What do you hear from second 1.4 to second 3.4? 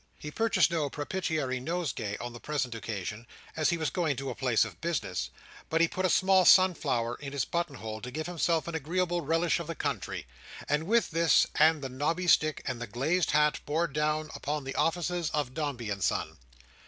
nosegay on the present occasion,